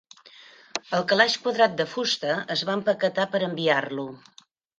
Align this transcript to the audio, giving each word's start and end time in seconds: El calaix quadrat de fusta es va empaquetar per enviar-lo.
El 0.99 1.03
calaix 1.11 1.35
quadrat 1.43 1.75
de 1.81 1.87
fusta 1.91 2.33
es 2.57 2.65
va 2.71 2.77
empaquetar 2.79 3.27
per 3.37 3.43
enviar-lo. 3.51 4.09